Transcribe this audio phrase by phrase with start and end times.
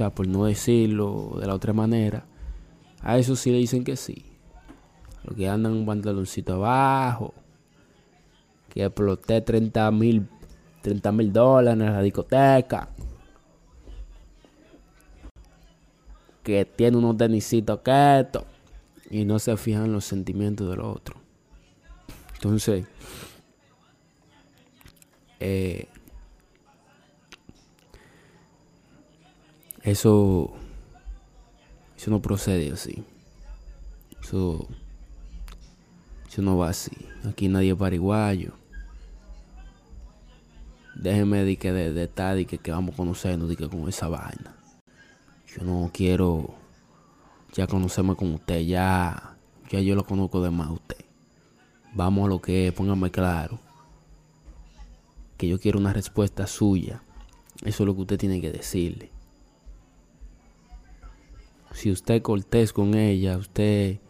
[0.00, 2.24] sea, por no decirlo de la otra manera,
[3.02, 4.24] a eso sí le dicen que sí.
[5.24, 7.34] Lo que andan un pantaloncito abajo,
[8.70, 10.26] que exploté 30 mil
[10.80, 12.88] 30 mil dólares en la discoteca,
[16.42, 18.44] que tiene unos tenisitos quietos
[19.10, 21.16] y no se fijan en los sentimientos del otro.
[22.36, 22.86] Entonces,
[25.38, 25.88] eh,
[29.82, 30.52] eso,
[31.96, 33.02] eso no procede así.
[34.22, 34.66] Eso,
[36.28, 36.96] eso no va así.
[37.28, 38.52] Aquí nadie es pariguayo.
[40.94, 44.08] Déjeme de que de, de estar y que, que vamos a conocernos que con esa
[44.08, 44.54] vaina.
[45.46, 46.54] Yo no quiero
[47.52, 49.36] ya conocerme con usted, ya,
[49.70, 51.04] ya yo lo conozco de más a usted.
[51.94, 53.58] Vamos a lo que es, póngame claro.
[55.36, 57.02] Que yo quiero una respuesta suya.
[57.64, 59.10] Eso es lo que usted tiene que decirle.
[61.80, 64.00] Si usted es cortés con ella, usted